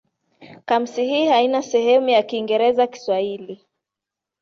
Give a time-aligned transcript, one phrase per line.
[0.65, 3.61] Kamusi hii haina sehemu ya Kiingereza-Kiswahili.